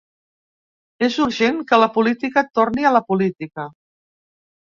És 1.07 1.17
urgent 1.25 1.59
que 1.73 1.79
la 1.81 1.89
política 1.99 2.45
torni 2.61 2.89
a 2.89 2.93
la 2.97 3.03
política. 3.13 3.69